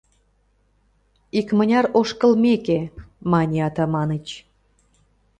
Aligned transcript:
—Икмыняр 1.39 1.85
ошкылмеке, 1.99 2.79
мане 3.31 3.59
Атаманыч. 3.67 4.27